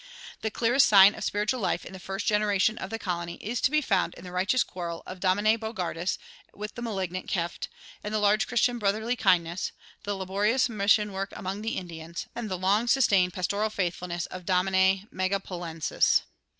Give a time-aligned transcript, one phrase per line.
[0.41, 3.69] The clearest sign of spiritual life in the first generation of the colony is to
[3.69, 6.17] be found in the righteous quarrel of Domine Bogardus
[6.55, 7.67] with the malignant Kieft,
[8.03, 12.57] and the large Christian brotherly kindness, the laborious mission work among the Indians, and the
[12.57, 16.23] long sustained pastoral faithfulness of Domine Megapolensis.